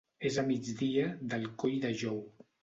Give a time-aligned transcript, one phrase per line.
[0.27, 1.03] És a migdia
[1.35, 2.19] del Coll de Jou.